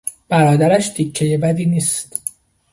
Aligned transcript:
برادرش 0.29 0.89
تیکهی 0.89 1.37
بدی 1.37 1.65
نیست! 1.65 2.21